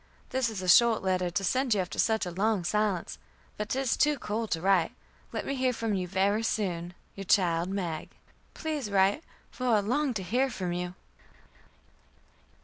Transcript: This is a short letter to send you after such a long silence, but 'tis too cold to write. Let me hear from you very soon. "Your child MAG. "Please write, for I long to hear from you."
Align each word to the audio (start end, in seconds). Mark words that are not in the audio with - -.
This 0.31 0.49
is 0.49 0.63
a 0.63 0.67
short 0.67 1.03
letter 1.03 1.29
to 1.29 1.43
send 1.43 1.75
you 1.75 1.79
after 1.81 1.99
such 1.99 2.25
a 2.25 2.31
long 2.31 2.63
silence, 2.63 3.19
but 3.55 3.69
'tis 3.69 3.95
too 3.95 4.17
cold 4.17 4.49
to 4.49 4.59
write. 4.59 4.93
Let 5.31 5.45
me 5.45 5.53
hear 5.53 5.73
from 5.73 5.93
you 5.93 6.07
very 6.07 6.41
soon. 6.41 6.95
"Your 7.13 7.25
child 7.25 7.69
MAG. 7.69 8.09
"Please 8.55 8.89
write, 8.89 9.23
for 9.51 9.67
I 9.67 9.79
long 9.81 10.15
to 10.15 10.23
hear 10.23 10.49
from 10.49 10.73
you." 10.73 10.95